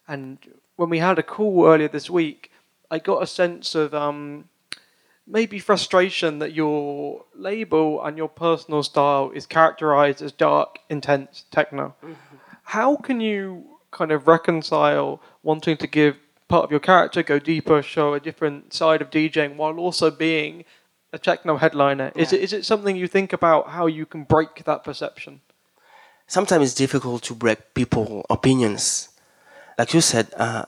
[0.07, 0.37] And
[0.75, 2.51] when we had a call earlier this week,
[2.91, 4.49] I got a sense of um,
[5.25, 11.95] maybe frustration that your label and your personal style is characterized as dark, intense techno.
[12.63, 17.81] How can you kind of reconcile wanting to give part of your character, go deeper,
[17.81, 20.65] show a different side of DJing while also being
[21.13, 22.11] a techno headliner?
[22.15, 25.41] Is it is it something you think about how you can break that perception?
[26.27, 29.09] sometimes it's difficult to break people opinions
[29.77, 30.65] like you said uh,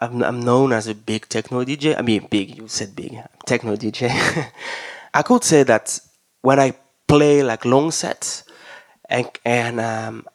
[0.00, 3.76] I'm, I'm known as a big techno dj i mean big you said big techno
[3.76, 4.08] dj
[5.14, 5.98] i could say that
[6.42, 6.72] when i
[7.06, 8.44] play like long sets
[9.08, 10.26] and, and um,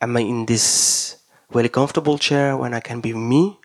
[0.00, 1.16] i'm in this
[1.52, 3.56] really comfortable chair when i can be me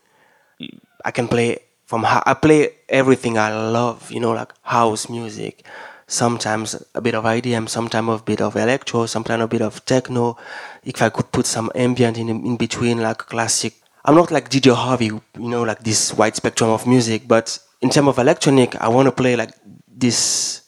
[1.06, 5.63] I can play from I play everything I love, you know, like house music,
[6.08, 10.36] sometimes a bit of IDM, sometimes a bit of electro, sometimes a bit of techno.
[10.84, 13.73] If I could put some ambient in in between, like classic.
[14.08, 17.89] I'm not like DJ Harvey, you know, like this wide spectrum of music, but in
[17.89, 19.50] terms of electronic, I want to play like
[19.88, 20.62] this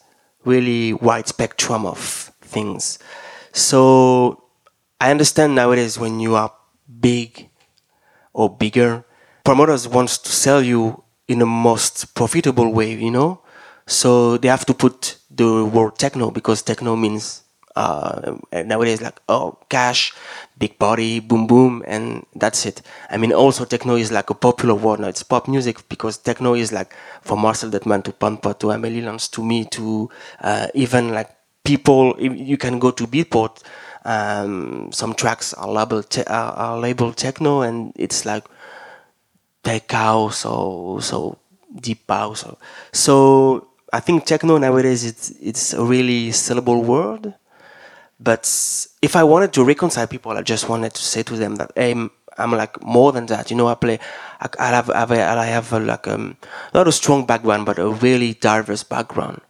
[0.44, 1.98] really wide spectrum of
[2.42, 2.98] things.
[3.52, 4.42] So
[5.00, 6.52] I understand nowadays when you are
[7.00, 7.48] big
[8.32, 9.04] or bigger.
[9.44, 13.42] Promoters wants to sell you in the most profitable way, you know.
[13.86, 17.44] So they have to put the word techno because techno means
[17.78, 20.12] uh, nowadays like oh cash,
[20.58, 22.82] big body, boom boom, and that's it.
[23.10, 25.08] I mean also techno is like a popular word now.
[25.08, 29.28] It's pop music because techno is like from Marcel Dettmann to Pampa to Amelie Lens
[29.28, 30.10] to me to
[30.40, 31.30] uh, even like
[31.64, 32.14] people.
[32.20, 33.62] You can go to Beatport.
[34.04, 38.44] Um, some tracks are labeled te- are, labeled techno, and it's like
[39.62, 41.38] tech house or so
[41.80, 42.44] deep house.
[42.92, 47.34] So I think techno nowadays it's it's a really sellable word.
[48.20, 51.72] But if I wanted to reconcile people, I just wanted to say to them that
[51.76, 53.50] hey, I'm, like more than that.
[53.50, 53.98] You know, I play.
[54.40, 56.36] I, I have I have, a, I have a, like um
[56.74, 59.40] not a strong background, but a really diverse background.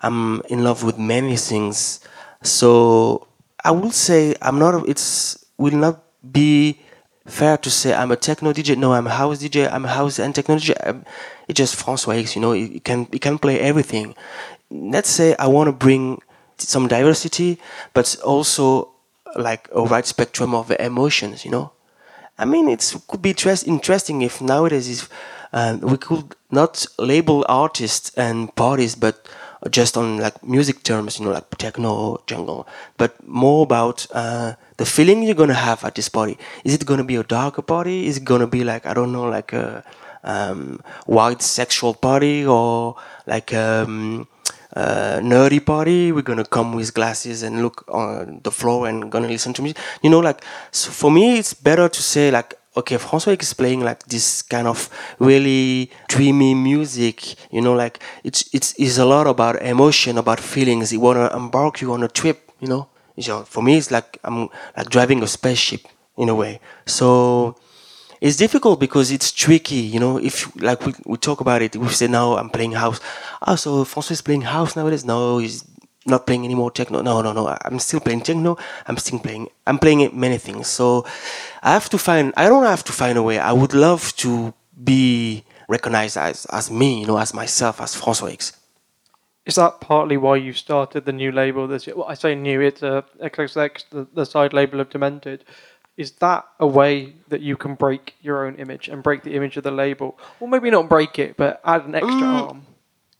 [0.00, 2.00] I'm in love with many things.
[2.42, 3.26] So
[3.64, 4.88] I will say I'm not.
[4.88, 6.02] It's will not
[6.32, 6.80] be
[7.26, 8.76] fair to say I'm a techno DJ.
[8.76, 9.70] No, I'm a house DJ.
[9.70, 10.74] I'm a house and techno DJ.
[10.84, 11.04] I'm,
[11.46, 12.34] it's just François X.
[12.34, 14.14] You know, you can you can play everything.
[14.70, 16.20] Let's say I want to bring
[16.58, 17.58] some diversity,
[17.94, 18.90] but also
[19.36, 21.44] like a wide spectrum of emotions.
[21.44, 21.72] You know,
[22.38, 25.08] I mean, it could be interest, interesting if nowadays if,
[25.52, 29.26] uh, we could not label artists and parties, but
[29.70, 32.66] just on like music terms, you know, like techno, jungle,
[32.96, 36.38] but more about uh, the feeling you're gonna have at this party.
[36.64, 38.06] Is it gonna be a darker party?
[38.06, 39.84] Is it gonna be like I don't know, like a
[40.22, 44.28] um, white sexual party or like um,
[44.78, 46.12] uh, nerdy party.
[46.12, 49.78] We're gonna come with glasses and look on the floor and gonna listen to music.
[50.02, 53.80] You know, like so for me, it's better to say like, okay, François is playing
[53.80, 54.88] like this kind of
[55.18, 57.34] really dreamy music.
[57.52, 60.90] You know, like it's it's it's a lot about emotion, about feelings.
[60.90, 62.38] He wanna embark you on a trip.
[62.60, 62.88] You know,
[63.18, 65.82] so for me, it's like I'm like driving a spaceship
[66.16, 66.60] in a way.
[66.86, 67.56] So
[68.20, 70.18] it's difficult because it's tricky, you know.
[70.18, 73.00] If like we, we talk about it, we say now I'm playing house.
[73.46, 75.04] Oh, so François is playing house nowadays.
[75.04, 75.64] No, he's
[76.06, 77.00] not playing anymore techno.
[77.02, 77.56] No, no, no.
[77.64, 78.56] I'm still playing techno.
[78.86, 79.48] I'm still playing.
[79.66, 80.66] I'm playing many things.
[80.66, 81.06] So
[81.62, 82.32] I have to find.
[82.36, 83.38] I don't have to find a way.
[83.38, 84.52] I would love to
[84.82, 88.54] be recognized as as me, you know, as myself, as François.
[89.46, 91.96] Is that partly why you started the new label this year?
[91.96, 92.60] Well, I say new.
[92.60, 95.42] It's uh, a XXX, the, the side label of Demented
[95.98, 99.58] is that a way that you can break your own image and break the image
[99.58, 100.16] of the label?
[100.40, 102.62] Or maybe not break it but add an extra mm, arm.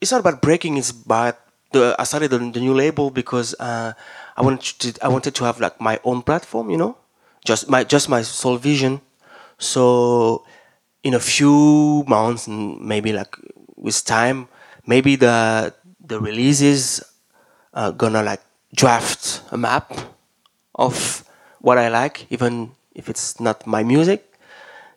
[0.00, 1.36] it's not about breaking it's about
[1.72, 3.92] the i started the, the new label because uh,
[4.36, 6.96] i wanted to i wanted to have like my own platform you know?
[7.44, 9.00] Just my just my sole vision.
[9.58, 10.44] So
[11.02, 13.36] in a few months and maybe like
[13.76, 14.48] with time
[14.86, 15.72] maybe the
[16.04, 17.02] the releases
[17.74, 18.40] are gonna like
[18.74, 19.92] draft a map
[20.74, 21.24] of
[21.60, 24.24] what I like, even if it's not my music.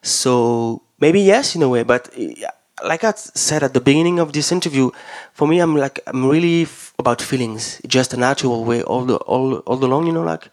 [0.02, 1.84] So maybe yes, in a way.
[1.84, 2.10] But
[2.84, 4.92] like I said at the beginning of this interview,
[5.34, 7.82] for me, I'm like I'm really f- about feelings.
[7.88, 10.50] just a natural way all the all all along, you know, like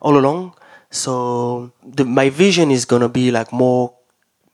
[0.00, 0.54] all along.
[0.90, 3.92] So the, my vision is gonna be like more.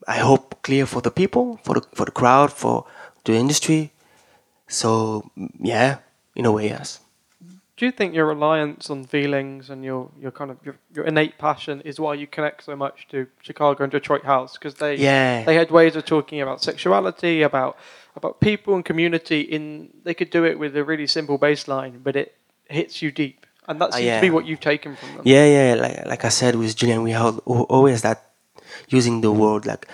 [0.07, 2.85] I hope clear for the people, for the for the crowd, for
[3.25, 3.91] the industry.
[4.67, 5.99] So yeah,
[6.35, 6.99] in a way, yes
[7.79, 11.37] do you think your reliance on feelings and your, your kind of your, your innate
[11.37, 14.57] passion is why you connect so much to Chicago and Detroit House?
[14.57, 15.45] Because they yeah.
[15.45, 17.77] they had ways of talking about sexuality about
[18.17, 22.01] about people and community in they could do it with a really simple bass line
[22.03, 23.45] but it hits you deep.
[23.65, 24.19] And that uh, seems uh, yeah.
[24.19, 25.21] to be what you've taken from them.
[25.23, 28.31] Yeah yeah like, like I said with Julian we have always that
[28.89, 29.87] using the word like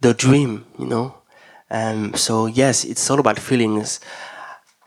[0.00, 1.14] the dream you know?
[1.70, 4.00] Um, so yes it's all about feelings.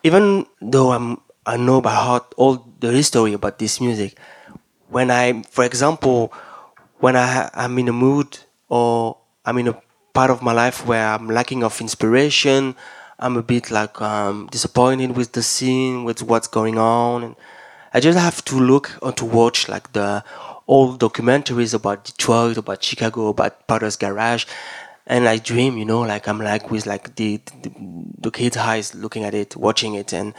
[0.04, 4.18] Even though I'm I know by heart all the history about this music.
[4.90, 6.32] When I, for example,
[7.00, 8.38] when I I'm in a mood
[8.70, 9.82] or I'm in a
[10.14, 12.76] part of my life where I'm lacking of inspiration,
[13.18, 17.36] I'm a bit like um, disappointed with the scene, with what's going on, and
[17.94, 20.24] I just have to look or to watch like the
[20.68, 24.46] old documentaries about Detroit, about Chicago, about Paradise Garage,
[25.08, 27.72] and I dream, you know, like I'm like with like the the,
[28.20, 30.36] the kids' eyes looking at it, watching it, and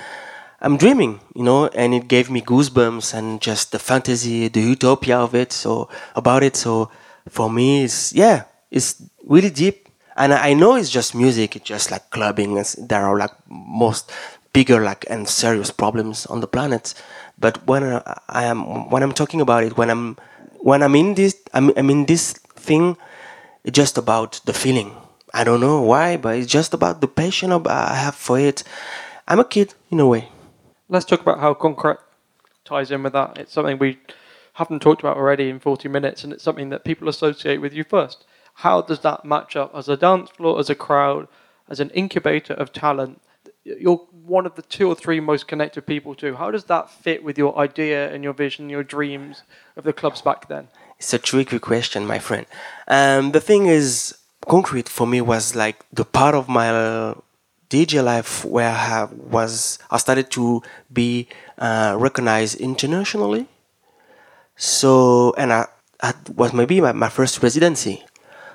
[0.65, 5.19] I'm dreaming, you know, and it gave me goosebumps and just the fantasy, the utopia
[5.19, 5.53] of it.
[5.53, 6.55] So about it.
[6.55, 6.89] So
[7.29, 9.89] for me, it's yeah, it's really deep.
[10.17, 11.57] And I know it's just music.
[11.57, 12.59] It's just like clubbing.
[12.59, 14.13] It's, there are like most
[14.53, 16.95] bigger like and serious problems on the planet.
[17.41, 17.83] But when
[18.29, 20.17] I, am when I'm talking about it, when I'm
[20.61, 22.97] when I'm in this, I'm, I'm in this thing.
[23.65, 24.95] It's just about the feeling.
[25.35, 28.63] I don't know why, but it's just about the passion I have for it.
[29.27, 30.29] I'm a kid in a way
[30.93, 31.99] let's talk about how concrete
[32.65, 33.39] ties in with that.
[33.39, 33.99] It's something we
[34.55, 37.83] haven't talked about already in 40 minutes, and it's something that people associate with you
[37.83, 38.25] first.
[38.57, 41.27] How does that match up as a dance floor, as a crowd,
[41.69, 43.23] as an incubator of talent?
[43.65, 46.37] You're one of the two or three most connected people to.
[46.37, 49.43] How does that fit with your idea and your vision, your dreams
[49.77, 50.69] of the clubs back then?
[50.99, 52.45] It's a tricky question, my friend.
[52.87, 54.15] Um, the thing is,
[54.47, 57.15] concrete for me was like the part of my
[57.73, 60.61] DJ life where I was I started to
[60.93, 63.47] be uh, recognized internationally.
[64.57, 65.67] So and I,
[66.03, 68.05] I was maybe my, my first residency.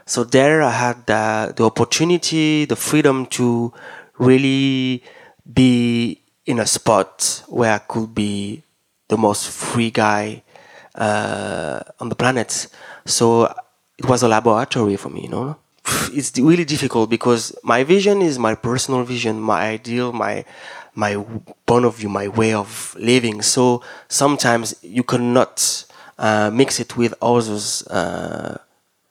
[0.05, 3.73] So there I had the, the opportunity, the freedom to
[4.19, 5.03] really
[5.51, 8.61] be in a spot where I could be
[9.07, 10.43] the most free guy
[10.93, 12.67] uh, on the planet.
[13.05, 13.51] So
[13.97, 15.57] it was a laboratory for me, you know
[16.13, 20.45] it's really difficult because my vision is my personal vision, my ideal, my
[20.95, 21.23] my
[21.65, 23.41] point of view, my way of living.
[23.41, 25.85] So sometimes you cannot
[26.17, 28.57] uh, mix it with others' uh,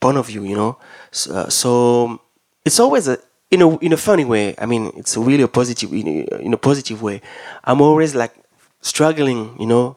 [0.01, 0.79] point of view, you know.
[1.13, 2.21] So, uh, so,
[2.65, 3.19] it's always a
[3.51, 4.55] in a in a funny way.
[4.59, 7.21] I mean, it's really a positive in a, in a positive way.
[7.65, 8.35] I'm always like
[8.81, 9.97] struggling, you know.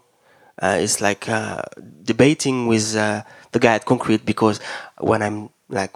[0.61, 1.61] Uh, it's like uh,
[2.03, 4.59] debating with uh, the guy at Concrete because
[4.99, 5.93] when I'm like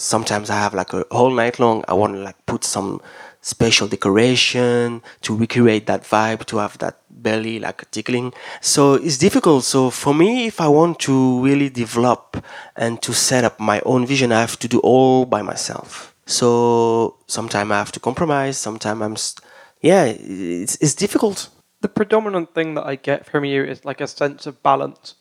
[0.00, 1.84] sometimes I have like a whole night long.
[1.86, 3.00] I want to like put some
[3.42, 8.32] special decoration to recreate that vibe, to have that belly like tickling.
[8.60, 9.64] So it's difficult.
[9.64, 12.42] So for me, if I want to really develop
[12.76, 16.14] and to set up my own vision, I have to do all by myself.
[16.26, 18.56] So sometimes I have to compromise.
[18.56, 19.44] Sometimes I'm, st-
[19.82, 21.48] yeah, it's it's difficult.
[21.80, 25.14] The predominant thing that I get from you is like a sense of balance,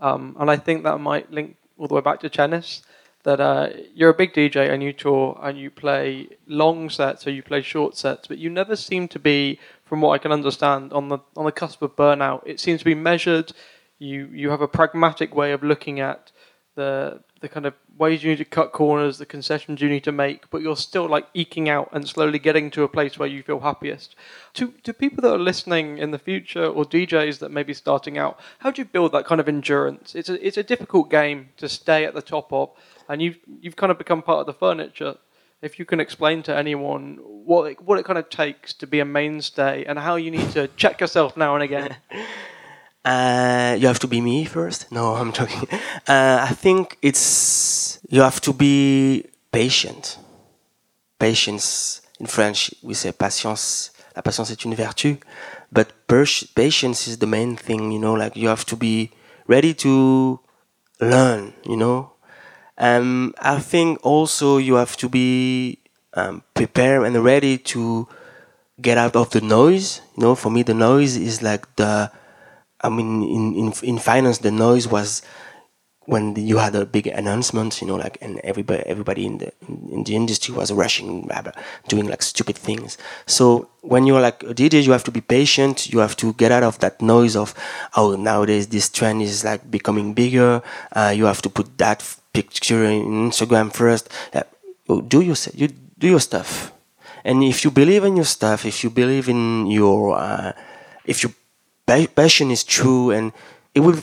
[0.00, 2.82] um, and I think that might link all the way back to tennis.
[3.28, 7.30] That uh, you're a big DJ and you tour and you play long sets or
[7.30, 10.94] you play short sets, but you never seem to be, from what I can understand,
[10.94, 12.40] on the on the cusp of burnout.
[12.46, 13.52] It seems to be measured.
[13.98, 16.32] You you have a pragmatic way of looking at
[16.74, 20.12] the the kind of ways you need to cut corners, the concessions you need to
[20.12, 23.42] make, but you're still like eking out and slowly getting to a place where you
[23.42, 24.16] feel happiest.
[24.54, 28.16] To to people that are listening in the future or DJs that may be starting
[28.16, 30.14] out, how do you build that kind of endurance?
[30.14, 32.70] It's a it's a difficult game to stay at the top of,
[33.08, 35.16] and you've you've kind of become part of the furniture.
[35.60, 39.00] If you can explain to anyone what it, what it kind of takes to be
[39.00, 41.96] a mainstay and how you need to check yourself now and again.
[43.04, 44.90] Uh, you have to be me first.
[44.92, 45.66] No, I'm joking.
[46.06, 50.18] Uh, I think it's you have to be patient.
[51.18, 53.92] Patience in French we say patience.
[54.14, 55.16] La patience est une vertu,
[55.72, 57.92] but patience is the main thing.
[57.92, 59.10] You know, like you have to be
[59.46, 60.40] ready to
[61.00, 61.54] learn.
[61.64, 62.12] You know,
[62.78, 65.78] um, I think also you have to be
[66.14, 68.08] um, prepared and ready to
[68.80, 70.00] get out of the noise.
[70.16, 72.10] You know, for me the noise is like the
[72.80, 75.22] I mean, in, in, in finance, the noise was
[76.06, 80.04] when you had a big announcement, you know, like, and everybody, everybody in the, in,
[80.04, 81.28] the industry was rushing,
[81.88, 82.96] doing like stupid things.
[83.26, 85.92] So when you're like a DJ, you have to be patient.
[85.92, 87.52] You have to get out of that noise of,
[87.94, 90.62] oh, nowadays this trend is like becoming bigger.
[90.92, 92.00] Uh, you have to put that
[92.38, 94.04] picture in Instagram first.
[94.86, 95.68] Do your, you
[96.02, 96.72] do your stuff.
[97.24, 100.52] And if you believe in your stuff, if you believe in your, uh,
[101.04, 101.32] if your
[101.86, 103.32] passion is true and
[103.74, 104.00] it will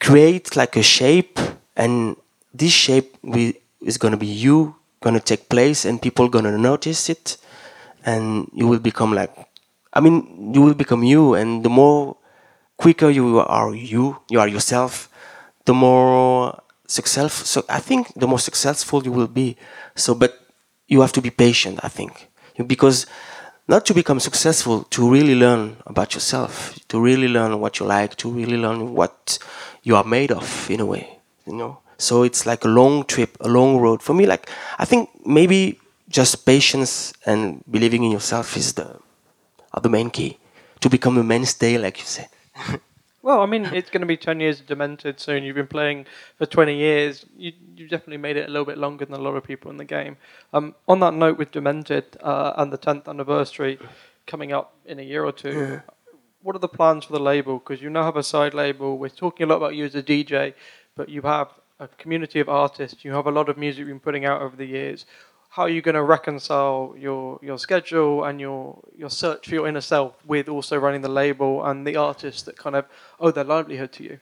[0.00, 1.38] create like a shape
[1.76, 2.16] and
[2.52, 3.16] this shape
[3.80, 7.36] is to be you to take place and people to notice it
[8.04, 9.32] and you will become like
[9.94, 12.16] i mean you will become you and the more
[12.76, 15.08] quicker you are you you are yourself
[15.64, 19.56] the more successful so i think the more successful you will be
[19.94, 20.32] so but
[20.88, 22.28] you have to be patient i think
[22.66, 23.06] because
[23.68, 28.16] not to become successful, to really learn about yourself, to really learn what you like,
[28.16, 29.38] to really learn what
[29.82, 31.78] you are made of in a way, you know.
[31.98, 34.02] So it's like a long trip, a long road.
[34.02, 35.78] For me, like I think maybe
[36.08, 38.98] just patience and believing in yourself is the
[39.74, 40.38] are the main key
[40.80, 42.28] to become a mainstay, like you said.
[43.22, 45.42] Well, I mean, it's going to be 10 years of Demented soon.
[45.42, 46.06] You've been playing
[46.36, 47.26] for 20 years.
[47.36, 49.76] You, you definitely made it a little bit longer than a lot of people in
[49.76, 50.16] the game.
[50.52, 53.78] Um, on that note, with Demented uh, and the 10th anniversary
[54.26, 55.80] coming up in a year or two, yeah.
[56.42, 57.58] what are the plans for the label?
[57.58, 58.98] Because you now have a side label.
[58.98, 60.54] We're talking a lot about you as a DJ,
[60.94, 61.48] but you have
[61.80, 63.04] a community of artists.
[63.04, 65.06] You have a lot of music you've been putting out over the years
[65.58, 69.66] how are you going to reconcile your your schedule and your your search for your
[69.66, 72.84] inner self with also running the label and the artists that kind of
[73.18, 74.20] owe their livelihood to you?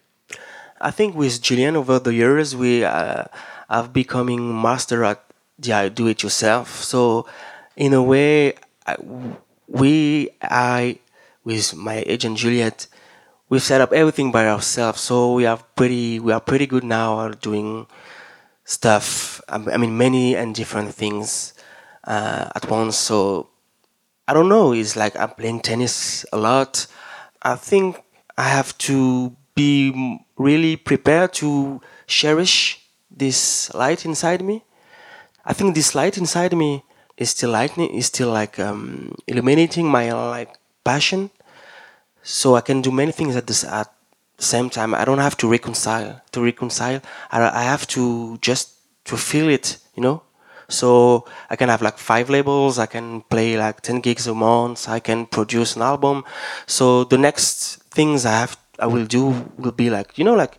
[0.80, 3.24] I think with Julian over the years we uh,
[3.68, 5.20] have becoming master at
[5.59, 6.82] the do it yourself.
[6.82, 7.26] So
[7.76, 8.55] in a way,
[8.87, 8.97] I,
[9.68, 11.01] we I
[11.45, 12.87] with my agent Juliet,
[13.51, 15.03] we've set up everything by ourselves.
[15.03, 17.87] So we are pretty we are pretty good now at doing
[18.67, 19.41] stuff.
[19.49, 21.55] I mean, many and different things
[22.05, 22.97] uh, at once.
[22.97, 23.49] So
[24.29, 24.73] I don't know.
[24.73, 26.87] It's like I'm playing tennis a lot.
[27.43, 28.03] I think
[28.37, 34.64] I have to be really prepared to cherish this light inside me.
[35.45, 36.83] I think this light inside me
[37.17, 40.55] is still lightning, is still like um, illuminating my like
[40.85, 41.31] passion.
[42.23, 43.95] So I can do many things at this at
[44.39, 47.01] same time i don't have to reconcile to reconcile.
[47.30, 48.74] I, I have to just
[49.05, 50.22] to feel it you know?
[50.68, 54.89] So i can have like five labels i can play like 10 gigs a month
[54.89, 56.24] i can produce an album.
[56.66, 60.59] So the next things i have i will do will be like you know like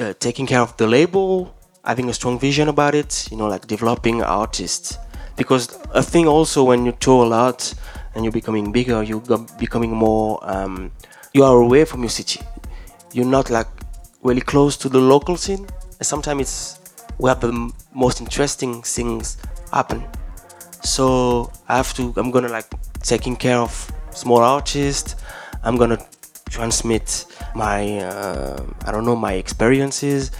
[0.00, 1.54] uh, taking care of the label
[1.84, 4.98] having a strong vision about it you know like developing artists.
[5.36, 7.74] Because a thing also when you tour a lot
[8.14, 9.20] and you're becoming bigger you're
[9.58, 10.90] becoming more um,
[11.34, 12.40] you are away from your city
[13.16, 13.66] you're not like
[14.22, 15.66] really close to the local scene.
[15.98, 16.78] And sometimes it's
[17.16, 19.38] where the most interesting things
[19.72, 20.04] happen.
[20.82, 22.12] So I have to.
[22.16, 22.68] I'm gonna like
[23.00, 23.72] taking care of
[24.10, 25.16] small artists.
[25.64, 25.98] I'm gonna
[26.50, 30.30] transmit my uh, I don't know my experiences,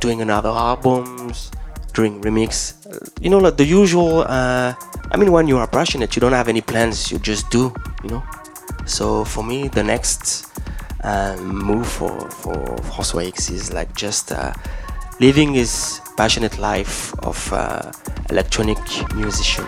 [0.00, 1.50] doing another albums,
[1.94, 2.76] doing remix.
[3.20, 4.26] You know, like the usual.
[4.28, 4.74] Uh,
[5.10, 7.10] I mean, when you are passionate, you don't have any plans.
[7.10, 7.74] You just do.
[8.04, 8.22] You know.
[8.84, 10.55] So for me, the next
[11.40, 12.54] move for, for
[12.90, 14.52] François X is like just uh,
[15.20, 17.90] living his passionate life of uh,
[18.30, 18.78] electronic
[19.14, 19.64] musician.